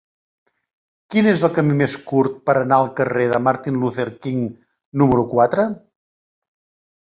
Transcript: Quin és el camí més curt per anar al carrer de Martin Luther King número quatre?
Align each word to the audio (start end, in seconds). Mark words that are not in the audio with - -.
Quin 1.15 1.29
és 1.31 1.43
el 1.47 1.51
camí 1.57 1.75
més 1.81 1.97
curt 2.13 2.41
per 2.49 2.57
anar 2.63 2.81
al 2.85 2.91
carrer 3.01 3.29
de 3.35 3.43
Martin 3.51 3.79
Luther 3.85 4.09
King 4.27 4.43
número 5.05 5.31
quatre? 5.39 5.71